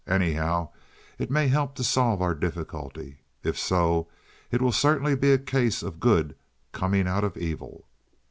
Anyhow, 0.07 0.69
it 1.19 1.29
may 1.29 1.47
help 1.47 1.75
to 1.75 1.83
solve 1.83 2.23
our 2.23 2.33
difficulty. 2.33 3.19
If 3.43 3.55
so, 3.59 4.07
it 4.49 4.59
will 4.59 4.71
certainly 4.71 5.13
be 5.15 5.31
a 5.31 5.37
case 5.37 5.83
of 5.83 5.99
good 5.99 6.35
coming 6.73 7.07
out 7.07 7.23
of 7.23 7.37
evil." 7.37 7.85